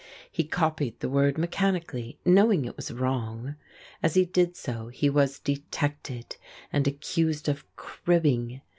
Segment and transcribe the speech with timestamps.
[0.31, 3.53] He copied the word mechanically, knowing it was wrong.
[4.01, 6.37] As he did so he was detected
[6.73, 8.61] and accused of cribbing.